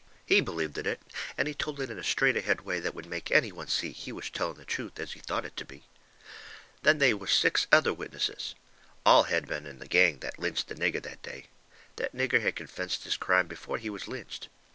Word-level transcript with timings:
He 0.25 0.41
believed 0.41 0.79
in 0.79 0.87
it, 0.87 0.99
and 1.37 1.47
he 1.47 1.53
told 1.53 1.79
it 1.79 1.91
in 1.91 1.99
a 1.99 2.03
straight 2.03 2.35
ahead 2.35 2.61
way 2.61 2.79
that 2.79 2.95
would 2.95 3.05
make 3.05 3.29
any 3.29 3.51
one 3.51 3.67
see 3.67 3.91
he 3.91 4.11
was 4.11 4.31
telling 4.31 4.57
the 4.57 4.65
truth 4.65 4.99
as 4.99 5.11
he 5.13 5.19
thought 5.19 5.45
it 5.45 5.55
to 5.57 5.63
be. 5.63 5.83
Then 6.81 6.97
they 6.97 7.13
was 7.13 7.31
six 7.31 7.67
other 7.71 7.93
witnesses. 7.93 8.55
All 9.05 9.25
had 9.25 9.45
been 9.47 9.67
in 9.67 9.77
the 9.77 9.87
gang 9.87 10.17
that 10.21 10.39
lynched 10.39 10.69
the 10.69 10.73
nigger 10.73 11.03
that 11.03 11.21
day. 11.21 11.49
That 11.97 12.15
nigger 12.15 12.41
had 12.41 12.55
confessed 12.55 13.03
his 13.03 13.15
crime 13.15 13.45
before 13.45 13.77
he 13.77 13.91
was 13.91 14.07
lynched. 14.07 14.47